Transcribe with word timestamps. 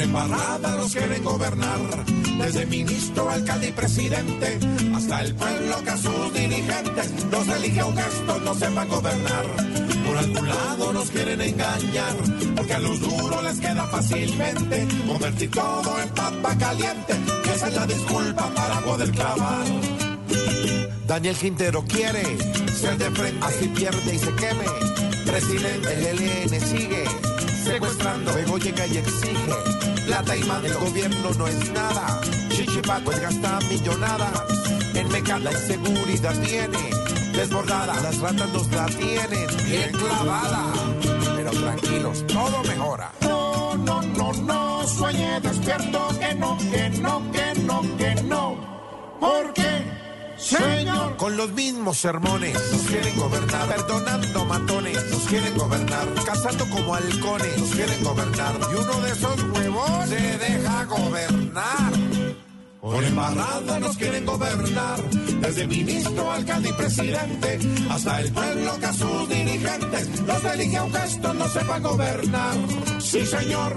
embarrada 0.00 0.76
nos 0.76 0.92
quieren 0.92 1.22
gobernar. 1.24 1.78
Desde 2.38 2.66
ministro, 2.66 3.30
alcalde 3.30 3.68
y 3.68 3.72
presidente, 3.72 4.58
hasta 4.94 5.22
el 5.22 5.34
pueblo 5.34 5.82
que 5.82 5.90
a 5.90 5.96
sus 5.96 6.32
dirigentes 6.32 7.12
los 7.30 7.48
elige 7.48 7.82
un 7.82 7.96
gesto, 7.96 8.40
no 8.40 8.54
sepan 8.54 8.88
gobernar. 8.88 9.46
Por 10.06 10.16
algún 10.16 10.48
lado 10.48 10.92
nos 10.92 11.10
quieren 11.10 11.40
engañar, 11.40 12.16
porque 12.56 12.74
a 12.74 12.78
los 12.78 13.00
duros 13.00 13.44
les 13.44 13.60
queda 13.60 13.86
fácilmente 13.86 14.88
convertir 15.06 15.50
todo 15.50 16.00
en 16.00 16.08
papa 16.10 16.56
caliente, 16.58 17.14
que 17.44 17.50
esa 17.52 17.68
es 17.68 17.74
la 17.74 17.86
disculpa 17.86 18.48
para 18.54 18.80
poder 18.80 19.10
clavar. 19.10 19.66
Daniel 21.06 21.36
Quintero 21.36 21.84
quiere 21.84 22.22
Ser 22.78 22.96
de 22.96 23.10
frente, 23.10 23.44
así 23.44 23.66
pierde 23.68 24.14
y 24.14 24.18
se 24.18 24.32
queme. 24.34 24.64
presidente, 25.26 26.10
El 26.10 26.20
ELN 26.20 26.60
sigue 26.60 27.27
secuestrando, 27.78 28.32
Luego 28.32 28.58
llega 28.58 28.86
y 28.86 28.96
exige 28.98 29.54
plata 30.06 30.36
y 30.36 30.40
El 30.40 30.46
mando, 30.46 30.80
gobierno 30.80 31.30
no 31.38 31.46
es 31.46 31.70
nada 31.72 32.20
chichipato, 32.50 33.04
Pues 33.04 33.20
gasta 33.20 33.58
millonadas 33.68 34.42
en 34.94 35.08
mecano, 35.08 35.44
La 35.44 35.52
inseguridad 35.52 36.34
viene 36.40 36.90
desbordada, 37.32 37.94
Las 38.02 38.18
ratas 38.18 38.48
nos 38.52 38.68
la 38.72 38.86
tienen 38.86 39.46
bien 39.66 39.92
clavada. 39.92 40.72
Pero 41.36 41.50
tranquilos, 41.50 42.26
todo 42.26 42.62
mejora 42.64 43.12
No, 43.20 43.74
no, 43.76 44.02
no, 44.02 44.32
no, 44.32 44.86
sueñe 44.86 45.40
despierto, 45.40 46.08
que 46.18 46.34
no, 46.34 46.58
que 46.58 46.90
no, 46.90 47.32
que 47.32 47.60
no, 47.60 47.82
que 47.96 48.14
no. 48.22 49.18
¿Por 49.20 49.52
qué, 49.52 49.84
señor? 50.36 50.77
Con 51.18 51.36
los 51.36 51.52
mismos 51.52 51.98
sermones 51.98 52.54
Nos 52.72 52.82
quieren 52.82 53.16
gobernar, 53.16 53.68
Perdonando 53.68 54.44
matones 54.44 55.10
nos 55.10 55.22
quieren 55.24 55.58
gobernar, 55.58 56.06
Cazando 56.24 56.64
como 56.70 56.94
halcones 56.94 57.58
nos 57.58 57.70
quieren 57.70 58.04
gobernar. 58.04 58.54
Y 58.72 58.74
uno 58.76 59.00
de 59.00 59.10
esos 59.10 59.42
huevos 59.52 60.08
Se 60.08 60.38
deja 60.38 60.84
gobernar. 60.84 61.92
Por 62.80 63.04
embarrada 63.04 63.80
nos 63.80 63.96
quieren 63.96 64.24
gobernar, 64.24 65.02
desde 65.40 65.66
ministro, 65.66 66.30
alcalde 66.30 66.70
y 66.70 66.72
presidente, 66.72 67.58
hasta 67.90 68.20
el 68.20 68.32
pueblo 68.32 68.78
que 68.78 68.86
a 68.86 68.92
sus 68.92 69.28
dirigentes 69.28 70.20
los 70.20 70.44
elige 70.44 70.80
un 70.80 70.94
gesto 70.94 71.34
no 71.34 71.48
sepa 71.48 71.80
gobernar. 71.80 72.56
Sí, 73.00 73.26
señor, 73.26 73.76